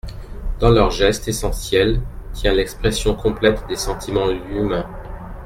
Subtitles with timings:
[0.59, 2.01] Dans leurs gestes essentiels
[2.33, 4.89] tient l'expression complète des sentiments humains.